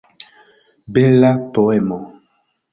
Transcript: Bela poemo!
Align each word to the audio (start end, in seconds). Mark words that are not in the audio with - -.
Bela 0.95 1.31
poemo! 1.53 1.99